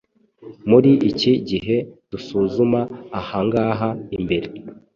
muri 0.69 0.91
iki 1.09 1.31
gihe 1.49 1.77
dusuzuma 2.11 2.79
ahangaha 3.19 3.89
imbere. 4.17 4.47